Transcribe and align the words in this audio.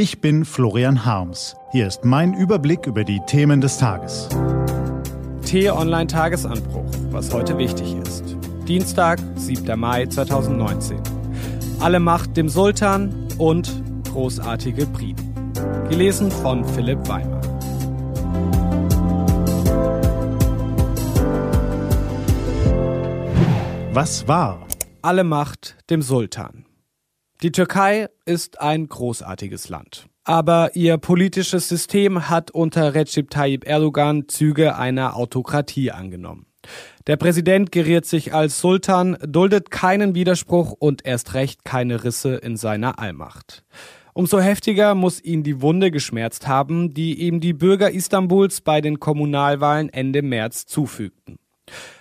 Ich 0.00 0.20
bin 0.20 0.44
Florian 0.44 1.04
Harms. 1.04 1.56
Hier 1.72 1.88
ist 1.88 2.04
mein 2.04 2.32
Überblick 2.32 2.86
über 2.86 3.02
die 3.02 3.18
Themen 3.26 3.60
des 3.60 3.78
Tages. 3.78 4.28
T-Online 5.44 6.06
Tagesanbruch, 6.06 6.88
was 7.10 7.34
heute 7.34 7.58
wichtig 7.58 7.96
ist. 7.96 8.22
Dienstag, 8.68 9.18
7. 9.34 9.76
Mai 9.76 10.06
2019. 10.06 11.00
Alle 11.80 11.98
Macht 11.98 12.36
dem 12.36 12.48
Sultan 12.48 13.26
und 13.38 13.82
großartige 14.12 14.86
Briten. 14.86 15.34
Gelesen 15.88 16.30
von 16.30 16.64
Philipp 16.64 17.00
Weimer. 17.08 17.40
Was 23.92 24.28
war? 24.28 24.64
Alle 25.02 25.24
Macht 25.24 25.74
dem 25.90 26.02
Sultan. 26.02 26.67
Die 27.40 27.52
Türkei 27.52 28.08
ist 28.24 28.60
ein 28.60 28.88
großartiges 28.88 29.68
Land. 29.68 30.08
Aber 30.24 30.74
ihr 30.74 30.98
politisches 30.98 31.68
System 31.68 32.28
hat 32.28 32.50
unter 32.50 32.94
Recep 32.94 33.30
Tayyip 33.30 33.64
Erdogan 33.64 34.28
Züge 34.28 34.76
einer 34.76 35.16
Autokratie 35.16 35.92
angenommen. 35.92 36.46
Der 37.06 37.16
Präsident 37.16 37.70
geriert 37.70 38.06
sich 38.06 38.34
als 38.34 38.60
Sultan, 38.60 39.16
duldet 39.24 39.70
keinen 39.70 40.16
Widerspruch 40.16 40.72
und 40.72 41.06
erst 41.06 41.34
recht 41.34 41.64
keine 41.64 42.02
Risse 42.02 42.34
in 42.34 42.56
seiner 42.56 42.98
Allmacht. 42.98 43.64
Umso 44.14 44.40
heftiger 44.40 44.96
muss 44.96 45.22
ihn 45.22 45.44
die 45.44 45.62
Wunde 45.62 45.92
geschmerzt 45.92 46.48
haben, 46.48 46.92
die 46.92 47.20
ihm 47.20 47.38
die 47.38 47.52
Bürger 47.52 47.92
Istanbuls 47.92 48.62
bei 48.62 48.80
den 48.80 48.98
Kommunalwahlen 48.98 49.90
Ende 49.90 50.22
März 50.22 50.66
zufügten. 50.66 51.38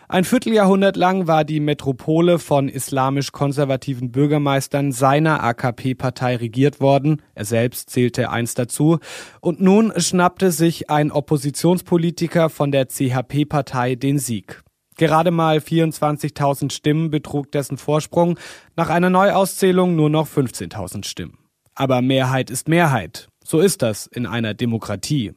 Ein 0.10 0.24
Vierteljahrhundert 0.24 0.96
lang 0.96 1.28
war 1.28 1.44
die 1.44 1.60
Metropole 1.60 2.40
von 2.40 2.70
islamisch-konservativen 2.70 4.10
Bürgermeistern 4.10 4.94
seiner 4.94 5.44
AKP-Partei 5.44 6.38
regiert 6.38 6.80
worden. 6.80 7.22
Er 7.36 7.44
selbst 7.44 7.90
zählte 7.90 8.30
einst 8.30 8.58
dazu. 8.58 9.00
Und 9.42 9.60
nun 9.60 9.92
schnappte 9.98 10.52
sich 10.54 10.90
ein 10.90 11.12
Oppositionspolitiker 11.12 12.49
von 12.49 12.72
der 12.72 12.88
CHP-Partei 12.88 13.96
den 13.96 14.18
Sieg. 14.18 14.64
Gerade 14.96 15.32
mal 15.32 15.58
24.000 15.58 16.71
Stimmen 16.71 17.12
betrug 17.12 17.52
dessen 17.52 17.77
Vorsprung, 17.77 18.40
nach 18.77 18.88
einer 18.88 19.10
Neuauszählung 19.10 19.98
nur 19.98 20.10
noch 20.10 20.30
15.000 20.30 21.04
Stimmen. 21.04 21.38
Aber 21.76 22.02
Mehrheit 22.02 22.49
ist 22.49 22.70
Mehrheit. 22.70 23.27
So 23.44 23.60
ist 23.60 23.82
das 23.82 24.08
in 24.08 24.26
einer 24.26 24.54
Demokratie. 24.54 25.34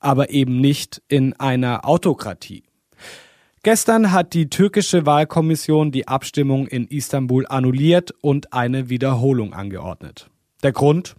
Aber 0.00 0.30
eben 0.30 0.60
nicht 0.60 1.02
in 1.06 1.34
einer 1.34 1.84
Autokratie. 1.84 2.64
Gestern 3.62 4.12
hat 4.12 4.34
die 4.34 4.48
türkische 4.48 5.04
Wahlkommission 5.04 5.90
die 5.90 6.06
Abstimmung 6.06 6.66
in 6.66 6.86
Istanbul 6.86 7.46
annulliert 7.46 8.14
und 8.20 8.52
eine 8.52 8.88
Wiederholung 8.88 9.52
angeordnet. 9.52 10.30
Der 10.62 10.72
Grund? 10.72 11.16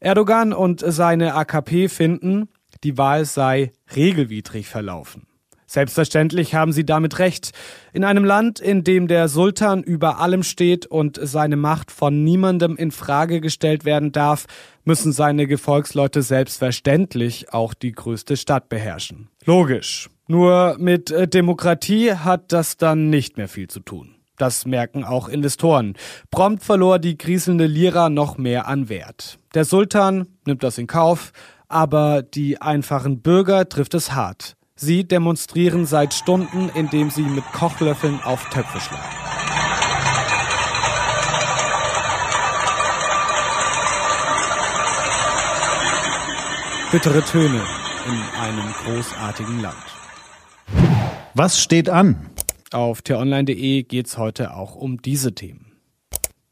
Erdogan 0.00 0.52
und 0.52 0.82
seine 0.84 1.34
AKP 1.34 1.88
finden, 1.88 2.48
die 2.82 2.98
Wahl 2.98 3.24
sei 3.24 3.72
regelwidrig 3.94 4.66
verlaufen. 4.68 5.26
Selbstverständlich 5.72 6.54
haben 6.54 6.72
sie 6.72 6.84
damit 6.84 7.18
recht. 7.18 7.52
In 7.94 8.04
einem 8.04 8.24
Land, 8.24 8.60
in 8.60 8.84
dem 8.84 9.08
der 9.08 9.28
Sultan 9.28 9.82
über 9.82 10.18
allem 10.18 10.42
steht 10.42 10.84
und 10.84 11.18
seine 11.22 11.56
Macht 11.56 11.90
von 11.90 12.24
niemandem 12.24 12.76
in 12.76 12.90
Frage 12.90 13.40
gestellt 13.40 13.86
werden 13.86 14.12
darf, 14.12 14.44
müssen 14.84 15.12
seine 15.12 15.46
Gefolgsleute 15.46 16.20
selbstverständlich 16.20 17.54
auch 17.54 17.72
die 17.72 17.92
größte 17.92 18.36
Stadt 18.36 18.68
beherrschen. 18.68 19.28
Logisch. 19.46 20.10
Nur 20.32 20.76
mit 20.78 21.10
äh, 21.10 21.28
Demokratie 21.28 22.14
hat 22.14 22.52
das 22.52 22.78
dann 22.78 23.10
nicht 23.10 23.36
mehr 23.36 23.48
viel 23.48 23.68
zu 23.68 23.80
tun. 23.80 24.14
Das 24.38 24.64
merken 24.64 25.04
auch 25.04 25.28
Investoren. 25.28 25.92
Prompt 26.30 26.64
verlor 26.64 26.98
die 26.98 27.18
kriselnde 27.18 27.66
Lira 27.66 28.08
noch 28.08 28.38
mehr 28.38 28.66
an 28.66 28.88
Wert. 28.88 29.36
Der 29.52 29.66
Sultan 29.66 30.26
nimmt 30.46 30.62
das 30.62 30.78
in 30.78 30.86
Kauf, 30.86 31.32
aber 31.68 32.22
die 32.22 32.62
einfachen 32.62 33.20
Bürger 33.20 33.68
trifft 33.68 33.92
es 33.92 34.14
hart. 34.14 34.56
Sie 34.74 35.04
demonstrieren 35.04 35.84
seit 35.84 36.14
Stunden, 36.14 36.70
indem 36.74 37.10
sie 37.10 37.24
mit 37.24 37.44
Kochlöffeln 37.52 38.18
auf 38.22 38.48
Töpfe 38.48 38.80
schlagen. 38.80 39.04
Bittere 46.90 47.22
Töne 47.22 47.60
in 48.06 48.40
einem 48.40 48.72
großartigen 48.82 49.60
Land. 49.60 49.91
Was 51.34 51.62
steht 51.62 51.88
an? 51.88 52.28
Auf 52.72 53.00
t-online.de 53.00 53.84
geht's 53.84 54.18
heute 54.18 54.54
auch 54.54 54.74
um 54.74 55.00
diese 55.00 55.34
Themen. 55.34 55.72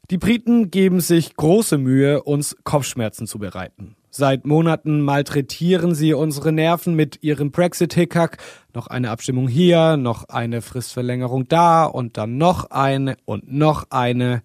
Die 0.09 0.17
Briten 0.17 0.71
geben 0.71 1.01
sich 1.01 1.35
große 1.35 1.77
Mühe, 1.77 2.23
uns 2.23 2.55
Kopfschmerzen 2.63 3.27
zu 3.27 3.37
bereiten. 3.37 3.95
Seit 4.09 4.47
Monaten 4.47 5.01
malträtieren 5.01 5.93
sie 5.93 6.15
unsere 6.15 6.51
Nerven 6.51 6.95
mit 6.95 7.21
ihrem 7.21 7.51
Brexit-Hickhack. 7.51 8.37
Noch 8.73 8.87
eine 8.87 9.11
Abstimmung 9.11 9.47
hier, 9.47 9.97
noch 9.97 10.29
eine 10.29 10.63
Fristverlängerung 10.63 11.47
da 11.47 11.85
und 11.85 12.17
dann 12.17 12.37
noch 12.37 12.71
eine 12.71 13.17
und 13.25 13.53
noch 13.53 13.85
eine. 13.91 14.41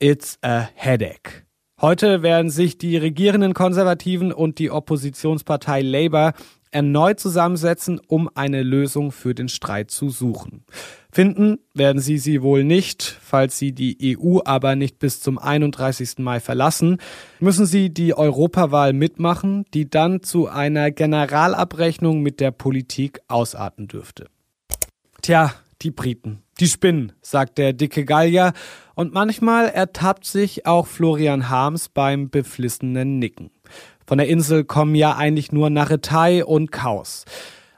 It's 0.00 0.36
a 0.42 0.68
headache. 0.74 1.44
Heute 1.80 2.22
werden 2.22 2.50
sich 2.50 2.76
die 2.76 2.98
regierenden 2.98 3.54
Konservativen 3.54 4.32
und 4.32 4.58
die 4.58 4.70
Oppositionspartei 4.70 5.80
Labour 5.80 6.34
erneut 6.70 7.18
zusammensetzen, 7.18 7.98
um 8.06 8.28
eine 8.34 8.62
Lösung 8.62 9.12
für 9.12 9.34
den 9.34 9.48
Streit 9.48 9.90
zu 9.90 10.10
suchen. 10.10 10.64
Finden 11.10 11.58
werden 11.72 12.00
sie 12.02 12.18
sie 12.18 12.42
wohl 12.42 12.64
nicht, 12.64 13.02
falls 13.22 13.58
sie 13.58 13.72
die 13.72 14.18
EU 14.18 14.40
aber 14.44 14.76
nicht 14.76 14.98
bis 14.98 15.22
zum 15.22 15.38
31. 15.38 16.18
Mai 16.18 16.38
verlassen, 16.38 16.98
müssen 17.40 17.64
sie 17.64 17.88
die 17.88 18.12
Europawahl 18.14 18.92
mitmachen, 18.92 19.64
die 19.72 19.88
dann 19.88 20.22
zu 20.22 20.48
einer 20.48 20.90
Generalabrechnung 20.90 22.20
mit 22.20 22.40
der 22.40 22.50
Politik 22.50 23.20
ausarten 23.26 23.88
dürfte. 23.88 24.26
Tja, 25.22 25.54
die 25.80 25.90
Briten. 25.90 26.42
Die 26.60 26.68
spinnen, 26.68 27.12
sagt 27.22 27.56
der 27.56 27.72
dicke 27.72 28.04
Gallier, 28.04 28.52
und 28.94 29.14
manchmal 29.14 29.70
ertappt 29.70 30.26
sich 30.26 30.66
auch 30.66 30.86
Florian 30.86 31.48
Harms 31.48 31.88
beim 31.88 32.28
beflissenen 32.28 33.18
Nicken. 33.18 33.50
Von 34.06 34.18
der 34.18 34.28
Insel 34.28 34.64
kommen 34.64 34.94
ja 34.94 35.16
eigentlich 35.16 35.52
nur 35.52 35.70
Narretei 35.70 36.44
und 36.44 36.70
Chaos. 36.70 37.24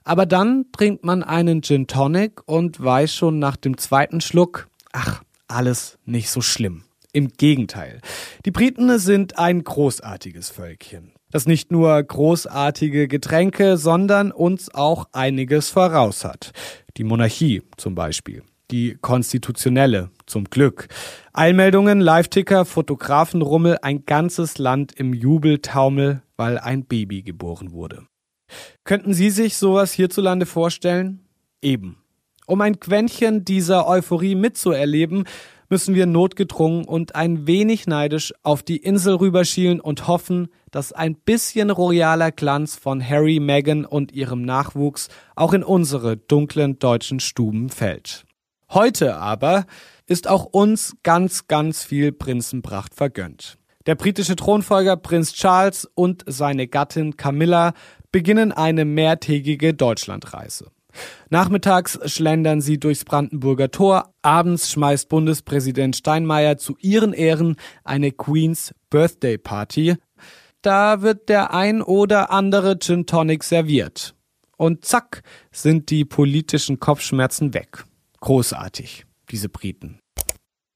Aber 0.02 0.26
dann 0.26 0.64
trinkt 0.72 1.04
man 1.04 1.22
einen 1.22 1.62
Gin 1.62 1.86
Tonic 1.86 2.40
und 2.46 2.82
weiß 2.82 3.14
schon 3.14 3.38
nach 3.38 3.56
dem 3.56 3.78
zweiten 3.78 4.20
Schluck, 4.20 4.66
ach, 4.92 5.22
alles 5.46 5.98
nicht 6.04 6.30
so 6.30 6.40
schlimm. 6.40 6.82
Im 7.12 7.28
Gegenteil. 7.28 8.00
Die 8.46 8.50
Briten 8.50 8.98
sind 8.98 9.38
ein 9.38 9.62
großartiges 9.62 10.50
Völkchen, 10.50 11.12
das 11.30 11.46
nicht 11.46 11.70
nur 11.70 12.02
großartige 12.02 13.06
Getränke, 13.06 13.76
sondern 13.76 14.32
uns 14.32 14.74
auch 14.74 15.06
einiges 15.12 15.68
voraus 15.68 16.24
hat. 16.24 16.50
Die 16.96 17.04
Monarchie 17.04 17.62
zum 17.76 17.94
Beispiel. 17.94 18.42
Die 18.72 18.96
konstitutionelle, 19.00 20.10
zum 20.24 20.44
Glück. 20.44 20.88
Eilmeldungen, 21.34 22.00
Live-Ticker, 22.00 22.64
Fotografenrummel, 22.64 23.78
ein 23.82 24.06
ganzes 24.06 24.56
Land 24.56 24.92
im 24.92 25.12
Jubeltaumel, 25.12 26.22
weil 26.36 26.58
ein 26.58 26.86
Baby 26.86 27.22
geboren 27.22 27.72
wurde. 27.72 28.06
Könnten 28.84 29.12
Sie 29.12 29.28
sich 29.28 29.56
sowas 29.56 29.92
hierzulande 29.92 30.46
vorstellen? 30.46 31.20
Eben. 31.60 31.98
Um 32.46 32.62
ein 32.62 32.80
Quäntchen 32.80 33.44
dieser 33.44 33.86
Euphorie 33.86 34.34
mitzuerleben, 34.34 35.24
müssen 35.68 35.94
wir 35.94 36.06
notgedrungen 36.06 36.84
und 36.84 37.14
ein 37.14 37.46
wenig 37.46 37.86
neidisch 37.86 38.34
auf 38.42 38.62
die 38.62 38.78
Insel 38.78 39.14
rüberschielen 39.14 39.80
und 39.80 40.06
hoffen, 40.06 40.48
dass 40.70 40.92
ein 40.92 41.14
bisschen 41.14 41.70
royaler 41.70 42.30
Glanz 42.30 42.76
von 42.76 43.06
Harry, 43.06 43.38
Meghan 43.38 43.84
und 43.84 44.12
ihrem 44.12 44.42
Nachwuchs 44.42 45.08
auch 45.36 45.52
in 45.52 45.62
unsere 45.62 46.16
dunklen 46.16 46.78
deutschen 46.78 47.20
Stuben 47.20 47.70
fällt. 47.70 48.26
Heute 48.72 49.16
aber 49.16 49.66
ist 50.06 50.28
auch 50.28 50.44
uns 50.46 50.94
ganz, 51.02 51.46
ganz 51.46 51.84
viel 51.84 52.10
Prinzenpracht 52.10 52.94
vergönnt. 52.94 53.58
Der 53.84 53.96
britische 53.96 54.34
Thronfolger 54.34 54.96
Prinz 54.96 55.34
Charles 55.34 55.86
und 55.94 56.24
seine 56.26 56.68
Gattin 56.68 57.18
Camilla 57.18 57.74
beginnen 58.12 58.50
eine 58.50 58.86
mehrtägige 58.86 59.74
Deutschlandreise. 59.74 60.70
Nachmittags 61.28 61.98
schlendern 62.10 62.62
sie 62.62 62.78
durchs 62.78 63.04
Brandenburger 63.04 63.70
Tor, 63.70 64.14
abends 64.22 64.70
schmeißt 64.70 65.08
Bundespräsident 65.08 65.96
Steinmeier 65.96 66.56
zu 66.56 66.76
ihren 66.80 67.12
Ehren 67.12 67.56
eine 67.84 68.10
Queen's 68.10 68.74
Birthday 68.88 69.36
Party. 69.36 69.96
Da 70.62 71.02
wird 71.02 71.28
der 71.28 71.52
ein 71.52 71.82
oder 71.82 72.30
andere 72.30 72.78
Gin 72.78 73.04
Tonic 73.04 73.44
serviert. 73.44 74.14
Und 74.56 74.84
zack 74.84 75.22
sind 75.50 75.90
die 75.90 76.06
politischen 76.06 76.78
Kopfschmerzen 76.78 77.52
weg. 77.52 77.84
Großartig, 78.22 79.04
diese 79.32 79.48
Briten. 79.48 79.98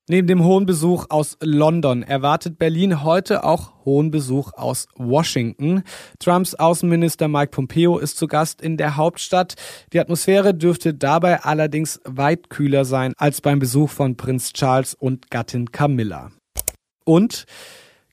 Neben 0.08 0.26
dem 0.26 0.42
hohen 0.42 0.66
Besuch 0.66 1.06
aus 1.10 1.38
London 1.40 2.02
erwartet 2.02 2.58
Berlin 2.58 3.04
heute 3.04 3.44
auch 3.44 3.84
hohen 3.84 4.10
Besuch 4.10 4.52
aus 4.54 4.88
Washington. 4.96 5.84
Trumps 6.18 6.56
Außenminister 6.56 7.28
Mike 7.28 7.52
Pompeo 7.52 7.98
ist 7.98 8.16
zu 8.16 8.26
Gast 8.26 8.60
in 8.60 8.76
der 8.76 8.96
Hauptstadt. 8.96 9.54
Die 9.92 10.00
Atmosphäre 10.00 10.54
dürfte 10.54 10.92
dabei 10.92 11.44
allerdings 11.44 12.00
weit 12.04 12.50
kühler 12.50 12.84
sein 12.84 13.12
als 13.16 13.40
beim 13.40 13.60
Besuch 13.60 13.90
von 13.90 14.16
Prinz 14.16 14.52
Charles 14.52 14.94
und 14.94 15.30
Gattin 15.30 15.70
Camilla. 15.70 16.32
Und 17.04 17.46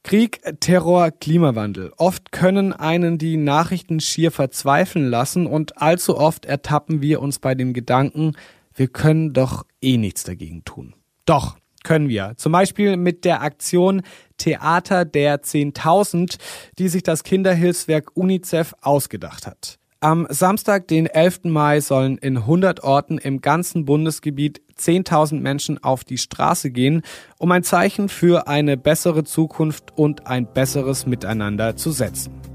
Krieg, 0.04 0.42
Terror, 0.60 1.10
Klimawandel. 1.10 1.92
Oft 1.98 2.32
können 2.32 2.72
einen 2.72 3.18
die 3.18 3.38
Nachrichten 3.38 4.00
schier 4.00 4.32
verzweifeln 4.32 5.10
lassen 5.10 5.48
und 5.48 5.82
allzu 5.82 6.18
oft 6.18 6.46
ertappen 6.46 7.02
wir 7.02 7.20
uns 7.20 7.40
bei 7.40 7.56
dem 7.56 7.74
Gedanken, 7.74 8.34
wir 8.76 8.88
können 8.88 9.34
doch 9.34 9.66
eh 9.82 9.98
nichts 9.98 10.24
dagegen 10.24 10.64
tun. 10.66 10.96
Doch, 11.26 11.58
können 11.84 12.10
wir. 12.10 12.34
Zum 12.38 12.52
Beispiel 12.52 12.98
mit 12.98 13.26
der 13.26 13.42
Aktion 13.42 14.02
Theater 14.38 15.06
der 15.06 15.42
10.000, 15.42 16.38
die 16.80 16.88
sich 16.88 17.04
das 17.04 17.24
Kinderhilfswerk 17.24 18.12
UNICEF 18.16 18.74
ausgedacht 18.82 19.46
hat. 19.46 19.78
Am 20.00 20.28
Samstag, 20.30 20.90
den 20.90 21.06
11. 21.06 21.46
Mai, 21.46 21.80
sollen 21.80 22.18
in 22.18 22.38
100 22.38 22.84
Orten 22.84 23.18
im 23.18 23.40
ganzen 23.40 23.86
Bundesgebiet 23.86 24.62
10.000 24.78 25.40
Menschen 25.40 25.82
auf 25.82 26.04
die 26.04 26.18
Straße 26.18 26.72
gehen, 26.72 27.04
um 27.38 27.52
ein 27.52 27.64
Zeichen 27.64 28.10
für 28.10 28.48
eine 28.48 28.76
bessere 28.76 29.24
Zukunft 29.24 29.98
und 29.98 30.28
ein 30.28 30.52
besseres 30.52 31.06
Miteinander 31.06 31.78
zu 31.78 31.92
setzen. 31.92 32.53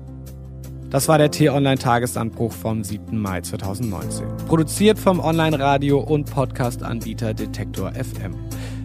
Das 0.91 1.07
war 1.07 1.19
der 1.19 1.31
T-Online-Tagesanbruch 1.31 2.51
vom 2.51 2.83
7. 2.83 3.19
Mai 3.19 3.43
2019. 3.43 4.27
Produziert 4.49 4.99
vom 4.99 5.21
Online-Radio- 5.21 6.01
und 6.01 6.31
Podcast-Anbieter 6.31 7.35
Detektor 7.35 7.93
FM. 7.93 8.35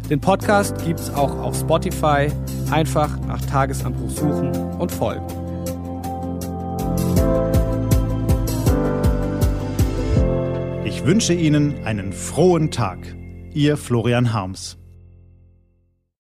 Den 0.10 0.20
Podcast 0.20 0.84
gibt's 0.84 1.10
auch 1.12 1.34
auf 1.40 1.58
Spotify. 1.58 2.28
Einfach 2.70 3.18
nach 3.26 3.40
Tagesanbruch 3.46 4.10
suchen 4.10 4.52
und 4.80 4.92
folgen. 4.92 5.26
Ich 10.84 11.06
wünsche 11.06 11.34
Ihnen 11.34 11.86
einen 11.86 12.12
frohen 12.12 12.70
Tag. 12.70 13.00
Ihr 13.54 13.78
Florian 13.78 14.34
Harms. 14.34 14.78